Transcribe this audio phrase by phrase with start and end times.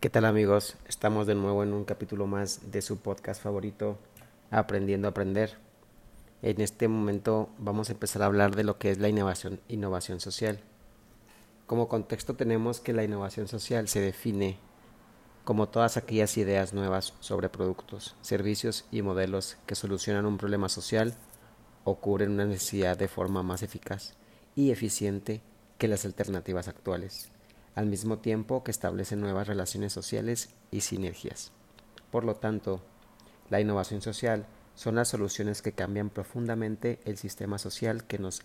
[0.00, 0.76] ¿Qué tal amigos?
[0.86, 3.98] Estamos de nuevo en un capítulo más de su podcast favorito,
[4.48, 5.58] Aprendiendo a Aprender.
[6.40, 10.20] En este momento vamos a empezar a hablar de lo que es la innovación, innovación
[10.20, 10.60] social.
[11.66, 14.60] Como contexto tenemos que la innovación social se define
[15.42, 21.16] como todas aquellas ideas nuevas sobre productos, servicios y modelos que solucionan un problema social
[21.82, 24.14] o cubren una necesidad de forma más eficaz
[24.54, 25.40] y eficiente
[25.76, 27.32] que las alternativas actuales
[27.78, 31.52] al mismo tiempo que establece nuevas relaciones sociales y sinergias.
[32.10, 32.82] Por lo tanto,
[33.50, 38.42] la innovación social son las soluciones que cambian profundamente el sistema social que nos,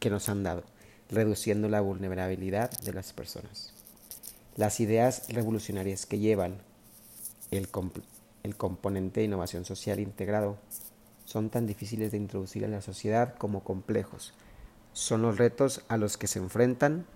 [0.00, 0.64] que nos han dado,
[1.08, 3.74] reduciendo la vulnerabilidad de las personas.
[4.56, 6.58] Las ideas revolucionarias que llevan
[7.52, 7.68] el,
[8.42, 10.58] el componente de innovación social integrado
[11.26, 14.34] son tan difíciles de introducir en la sociedad como complejos.
[14.92, 17.06] Son los retos a los que se enfrentan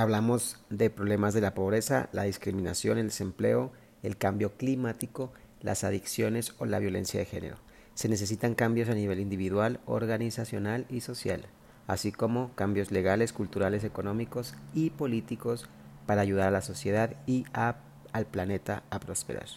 [0.00, 3.70] Hablamos de problemas de la pobreza, la discriminación, el desempleo,
[4.02, 5.30] el cambio climático,
[5.60, 7.56] las adicciones o la violencia de género.
[7.92, 11.42] Se necesitan cambios a nivel individual, organizacional y social,
[11.86, 15.68] así como cambios legales, culturales, económicos y políticos
[16.06, 19.48] para ayudar a la sociedad y al planeta a prosperar.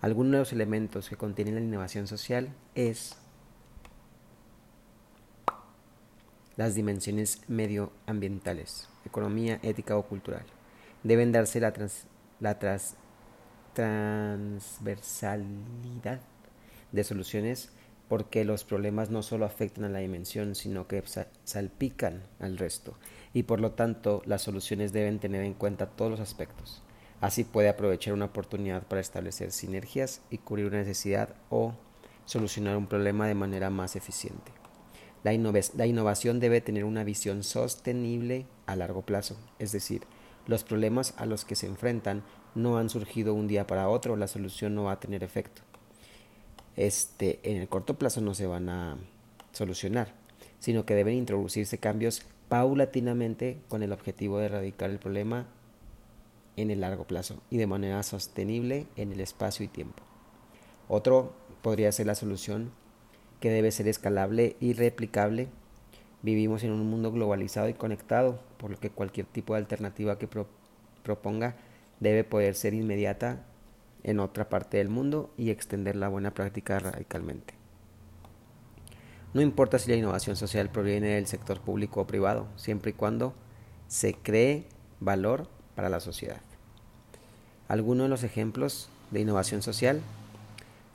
[0.00, 3.18] Algunos de los elementos que contiene la innovación social es
[6.56, 10.44] las dimensiones medioambientales, economía, ética o cultural.
[11.02, 11.72] Deben darse la,
[12.40, 12.58] la
[13.74, 16.20] transversalidad
[16.92, 17.70] de soluciones
[18.08, 21.02] porque los problemas no solo afectan a la dimensión, sino que
[21.44, 22.98] salpican al resto,
[23.32, 26.82] y por lo tanto las soluciones deben tener en cuenta todos los aspectos.
[27.22, 31.72] Así puede aprovechar una oportunidad para establecer sinergias y cubrir una necesidad o
[32.26, 34.61] solucionar un problema de manera más eficiente.
[35.24, 40.02] La, innovación debe tener una visión sostenible a largo plazo, es decir,
[40.46, 42.24] los problemas a los que se enfrentan
[42.56, 45.62] no han surgido un día para otro, la solución no va a tener efecto.
[46.76, 48.96] Este, en el corto plazo no se van a
[49.52, 50.12] solucionar,
[50.58, 55.46] sino que deben introducirse cambios paulatinamente con el objetivo de erradicar el problema
[56.56, 60.02] en el largo plazo y de manera sostenible en el espacio y tiempo.
[60.88, 61.32] Otro
[61.62, 62.72] podría ser la solución
[63.42, 65.48] que debe ser escalable y replicable.
[66.22, 70.28] Vivimos en un mundo globalizado y conectado, por lo que cualquier tipo de alternativa que
[71.02, 71.56] proponga
[71.98, 73.44] debe poder ser inmediata
[74.04, 77.54] en otra parte del mundo y extender la buena práctica radicalmente.
[79.34, 83.34] No importa si la innovación social proviene del sector público o privado, siempre y cuando
[83.88, 84.66] se cree
[85.00, 86.40] valor para la sociedad.
[87.66, 90.00] Algunos de los ejemplos de innovación social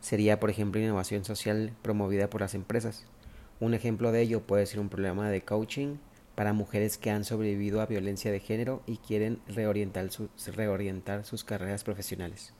[0.07, 3.05] sería, por ejemplo, innovación social promovida por las empresas.
[3.59, 5.97] Un ejemplo de ello puede ser un programa de coaching
[6.33, 12.53] para mujeres que han sobrevivido a violencia de género y quieren reorientar, sus carreras profesionales.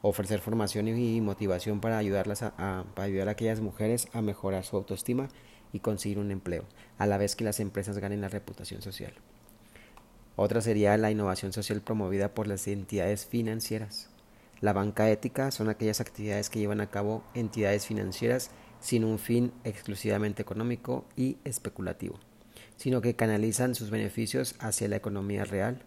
[0.00, 4.76] Ofrecer formación y motivación para, ayudarlas a, para ayudar a aquellas mujeres a mejorar su
[4.76, 5.28] autoestima
[5.72, 6.66] y conseguir un empleo,
[6.98, 9.14] a la vez que las empresas ganen la reputación social.
[10.36, 14.11] Otra sería la innovación social promovida por las entidades financieras.
[14.62, 19.52] La banca ética son aquellas actividades que llevan a cabo entidades financieras sin un fin
[19.64, 22.20] exclusivamente económico y especulativo,
[22.76, 25.82] sino que canalizan sus beneficios hacia la economía real.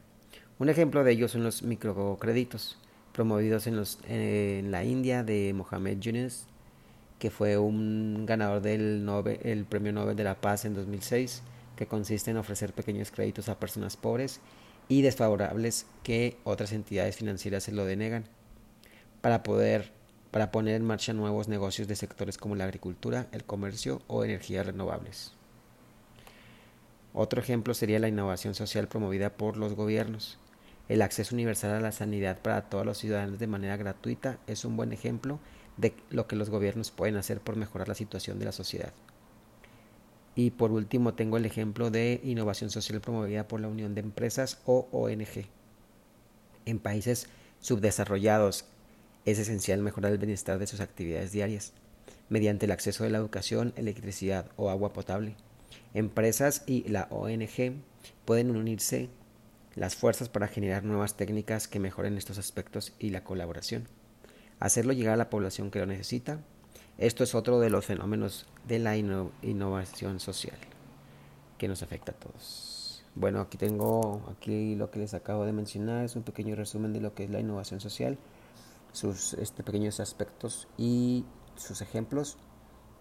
[0.60, 2.78] Un ejemplo de ello son los microcréditos,
[3.14, 6.44] promovidos en, la India de Mohamed Yunus,
[7.18, 9.10] que fue un ganador del
[9.44, 11.44] el Premio Nobel de la Paz en 2006,
[11.78, 14.42] que consiste en ofrecer pequeños créditos a personas pobres
[14.90, 18.26] y desfavorables que otras entidades financieras se lo denegan
[19.26, 19.92] para poder
[20.30, 24.68] para poner en marcha nuevos negocios de sectores como la agricultura, el comercio o energías
[24.68, 25.34] renovables.
[27.12, 30.38] Otro ejemplo sería la innovación social promovida por los gobiernos.
[30.90, 34.78] El acceso universal a la sanidad para todos los ciudadanos de manera gratuita es un
[34.78, 35.40] buen ejemplo
[35.78, 38.94] de lo que los gobiernos pueden hacer por mejorar la situación de la sociedad.
[40.36, 44.60] Y por último tengo el ejemplo de innovación social promovida por la Unión de Empresas
[44.68, 45.48] o ONG.
[46.68, 47.28] En países
[47.60, 48.66] subdesarrollados
[49.26, 51.74] es esencial mejorar el bienestar de sus actividades diarias,
[52.30, 55.36] mediante el acceso a la educación, electricidad o agua potable.
[55.94, 57.74] Empresas y la ONG
[58.26, 59.10] pueden unirse
[59.76, 63.88] las fuerzas para generar nuevas técnicas que mejoren estos aspectos y la colaboración.
[64.60, 66.40] Hacerlo llegar a la población que lo necesita.
[66.98, 70.58] Esto es otro de los fenómenos de la innovación social
[71.58, 73.04] que nos afecta a todos.
[73.16, 77.02] Bueno, aquí tengo aquí lo que les acabo de mencionar, es un pequeño resumen de
[77.02, 78.18] lo que es la innovación social
[78.96, 81.26] sus este, pequeños aspectos y
[81.56, 82.38] sus ejemplos.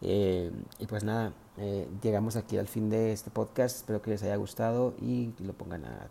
[0.03, 3.77] Eh, y pues nada, eh, llegamos aquí al fin de este podcast.
[3.77, 6.09] Espero que les haya gustado y lo pongan a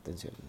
[0.00, 0.34] atención.